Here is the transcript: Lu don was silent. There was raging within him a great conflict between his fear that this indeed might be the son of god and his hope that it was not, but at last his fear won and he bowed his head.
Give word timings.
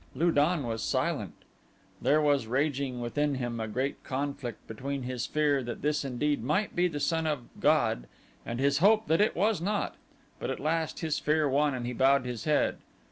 Lu 0.15 0.31
don 0.31 0.63
was 0.65 0.81
silent. 0.81 1.35
There 2.01 2.19
was 2.23 2.47
raging 2.47 3.01
within 3.01 3.35
him 3.35 3.59
a 3.59 3.67
great 3.67 4.03
conflict 4.03 4.67
between 4.67 5.03
his 5.03 5.27
fear 5.27 5.61
that 5.61 5.83
this 5.83 6.03
indeed 6.03 6.43
might 6.43 6.75
be 6.75 6.87
the 6.87 6.99
son 6.99 7.27
of 7.27 7.43
god 7.61 8.07
and 8.43 8.59
his 8.59 8.79
hope 8.79 9.05
that 9.05 9.21
it 9.21 9.35
was 9.35 9.61
not, 9.61 9.95
but 10.39 10.49
at 10.49 10.59
last 10.59 11.01
his 11.01 11.19
fear 11.19 11.47
won 11.47 11.75
and 11.75 11.85
he 11.85 11.93
bowed 11.93 12.25
his 12.25 12.45
head. 12.45 12.77